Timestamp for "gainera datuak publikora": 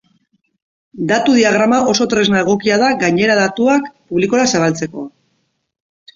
3.05-4.49